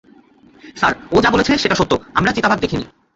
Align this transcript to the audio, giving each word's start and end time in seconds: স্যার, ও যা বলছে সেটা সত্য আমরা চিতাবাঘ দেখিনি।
স্যার, 0.75 0.93
ও 1.11 1.17
যা 1.23 1.29
বলছে 1.31 1.51
সেটা 1.57 1.75
সত্য 1.75 1.93
আমরা 2.15 2.31
চিতাবাঘ 2.33 2.59
দেখিনি। 2.61 2.85